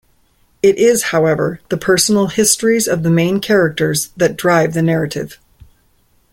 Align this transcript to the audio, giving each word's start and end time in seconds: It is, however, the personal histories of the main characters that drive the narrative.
It 0.63 0.79
is, 0.79 1.03
however, 1.13 1.61
the 1.69 1.77
personal 1.77 2.25
histories 2.29 2.87
of 2.87 3.03
the 3.03 3.11
main 3.11 3.39
characters 3.39 4.09
that 4.17 4.35
drive 4.35 4.73
the 4.73 4.81
narrative. 4.81 5.37